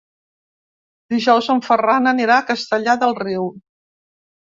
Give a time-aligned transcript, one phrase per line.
[1.15, 3.51] Dijous en Ferran anirà a Castellar del Riu.